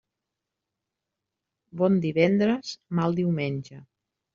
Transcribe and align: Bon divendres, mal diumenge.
Bon 1.83 2.03
divendres, 2.09 2.77
mal 3.03 3.23
diumenge. 3.23 3.89